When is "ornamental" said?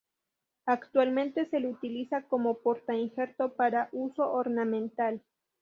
4.33-5.21